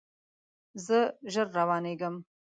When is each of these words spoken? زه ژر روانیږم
زه 0.85 0.99
ژر 1.31 1.47
روانیږم 1.57 2.15